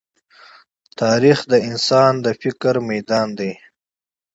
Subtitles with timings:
[1.01, 3.51] تاریخ د انسان د فکر ميدان دی.